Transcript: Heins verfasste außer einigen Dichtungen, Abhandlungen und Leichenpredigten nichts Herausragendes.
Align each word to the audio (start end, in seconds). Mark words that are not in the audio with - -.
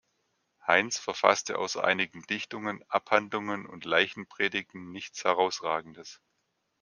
Heins 0.65 0.97
verfasste 0.97 1.59
außer 1.59 1.83
einigen 1.83 2.23
Dichtungen, 2.23 2.83
Abhandlungen 2.89 3.67
und 3.67 3.85
Leichenpredigten 3.85 4.89
nichts 4.89 5.23
Herausragendes. 5.25 6.19